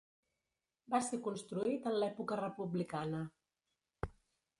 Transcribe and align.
Va 0.93 1.01
ser 1.07 1.19
construït 1.27 1.85
en 1.91 1.97
l'època 2.03 2.39
republicana. 2.41 3.21